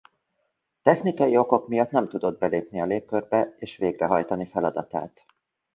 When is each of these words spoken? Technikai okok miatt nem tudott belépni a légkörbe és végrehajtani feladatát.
Technikai 0.81 1.35
okok 1.37 1.67
miatt 1.67 1.91
nem 1.91 2.07
tudott 2.07 2.39
belépni 2.39 2.81
a 2.81 2.85
légkörbe 2.85 3.53
és 3.57 3.77
végrehajtani 3.77 4.45
feladatát. 4.45 5.25